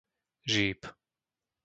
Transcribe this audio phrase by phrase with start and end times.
[0.51, 0.81] Žíp